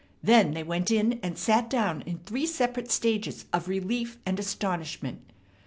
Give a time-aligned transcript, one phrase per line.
[0.23, 5.19] Then they went in and sat down in three separate stages of relief and astonishment.